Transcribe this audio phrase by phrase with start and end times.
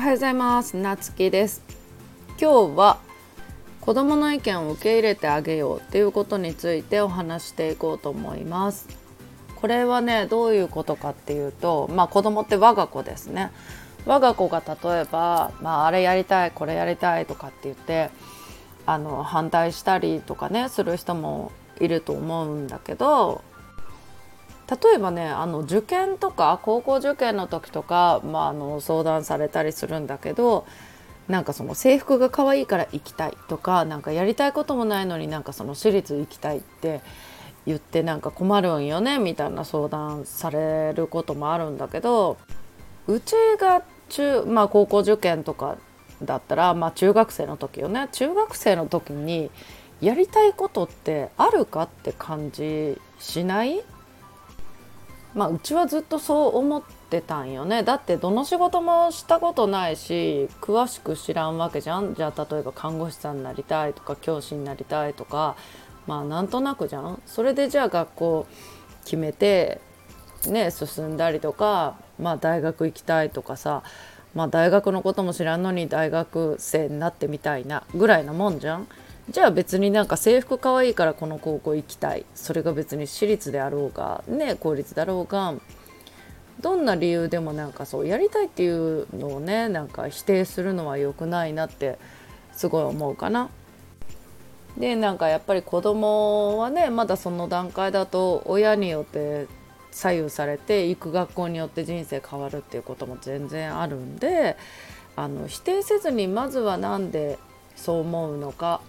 [0.00, 0.78] おはようございます。
[0.78, 1.62] なつきです。
[2.40, 3.00] 今日は
[3.82, 8.88] 子供の意見を受け入れてあげようっていうことについてお話していこうと思います。
[9.56, 13.50] これはねどういうことかっていうとまあ子供って我が子ですね。
[14.06, 18.08] 我が子が例えば、まあ、あれやりたいこれやりたいとかって言って
[18.86, 23.42] あの反対したりとかねする人もいると思うんだけど
[24.70, 30.66] 例えばねあの受験とか高校受験の時とか、まあ、あの相談されたりするんだけど
[31.28, 37.00] なんかその制服が可愛いから行きたいとかなんかやりたいこともないのになんかその私立行きたいって
[37.66, 42.36] 言ってなんか困るんよねみたいな相談されることもあるんだけど
[43.06, 45.76] うちが中、まあ、高校受験とか
[46.22, 48.08] だったら、まあ、中学生の時よね。
[48.12, 49.50] 中学生の時に
[50.00, 53.82] やりたいことってあるかって感じしない？
[55.34, 57.82] まあ、うちはずっとそう思ってたんよね。
[57.82, 62.14] だってどの仕事もしたことないし詳しく知らんわけじゃん。
[62.14, 65.56] じゃあ例えば看護師さんになりたいとか教師になりたいとか。
[66.06, 67.22] まあなんとなくじゃん。
[67.26, 68.46] それでじゃあ学校
[69.04, 69.80] 決めて
[70.48, 73.82] ね進んだりとか、まあ、大学行きたいとかさ
[74.34, 78.88] まあ大学のことも知らんのに大学生になってみたいなぐらいなもんじゃん。
[79.28, 85.54] じゃあ別になんか制服可愛いからこの高校行きたいそれが別に私立であろうがね公立だろうが
[86.60, 91.98] どんな理由でもなんかそうやりたいっていうのをねなんか否定するのは良くないなって
[92.52, 93.50] すごい思うかな。
[94.76, 99.46] でなんかやっぱり子供はねまだその段階だと親によって
[99.90, 104.56] 左右されて行く学校によって人生変わるっていうことも全然あるんで
[105.16, 107.38] あの否定せずにまずは何で
[107.74, 108.80] そう思うのか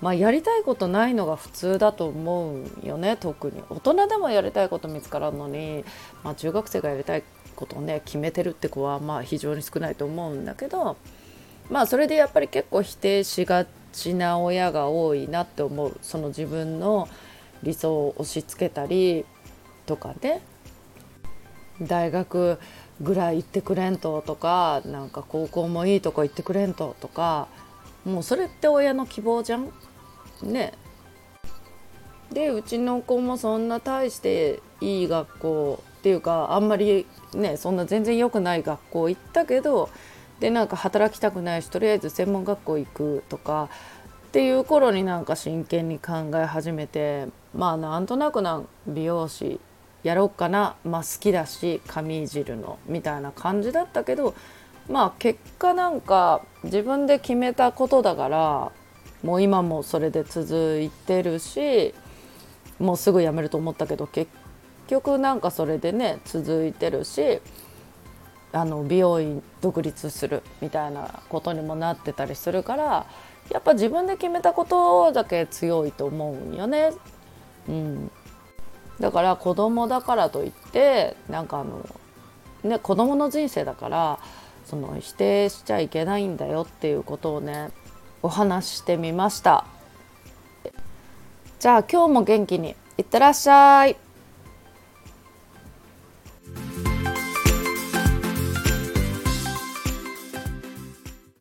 [0.00, 3.62] まあ、やりたいことないのが普通だと思うよね特に。
[3.70, 5.84] 大人でもやりたいこと見つからんのに、
[6.22, 7.22] まあ、中学生がやりたい
[7.54, 10.98] ことをね決めてるって子はまあ非常に少ないと思うんだけど
[11.70, 15.98] まあそれでやっぱり結構否定しがちな親が多いなって思う。
[16.02, 17.08] その自分の
[17.62, 19.24] 理想を押し付けたり
[19.86, 20.42] とかね。
[21.80, 22.58] 大学
[23.02, 27.48] ぐらい行ってくれんととかなんか高校もいいとこ行ってくれんととか
[28.04, 29.72] もうそれって親の希望じゃん。
[30.42, 30.72] ね。
[32.32, 39.88] でうちの子もそんな大していい学校っていうかあんまりねそんな全然良くない学校行ったけど
[40.40, 43.68] でなんか働きたくないしとりあえず専門学校行くとか
[44.28, 49.60] っていう頃になんか真剣に考え始めてまあなんとなくな美容師
[50.02, 50.76] やろうかな。
[50.84, 54.34] まあ好きだし髪いじるのみたいな感じだったけど
[54.88, 58.72] まあ結果なんか自分で決めたことだから
[59.26, 61.92] もう今もそれで続いてるし
[62.78, 64.30] もうすぐ辞めると思ったけど結
[64.86, 67.40] 局なんかそれでね続いてるし
[68.52, 73.06] あの美容院独立するみたいなことにもなってたりするから
[73.50, 76.92] やっぱ自分で決めたことだけ強いと思うんよね。
[77.68, 78.10] うん、
[79.00, 81.84] だから子供だからといってなんかあの
[82.62, 84.18] ね子供の人生だから
[84.66, 87.70] その否定しちゃいけないんだよっていうことをね
[88.22, 89.64] お話してみました。
[91.58, 93.96] じゃあ今日も元気にいってらっしゃい。